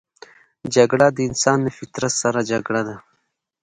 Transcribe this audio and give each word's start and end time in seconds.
جګړه 0.75 1.07
د 1.13 1.17
انسان 1.29 1.57
له 1.65 1.71
فطرت 1.77 2.13
سره 2.23 2.39
جګړه 2.51 2.81
ده 2.87 2.95